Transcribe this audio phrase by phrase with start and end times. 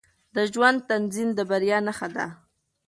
[0.35, 2.25] د ژوند نظم د بریا نښه ده.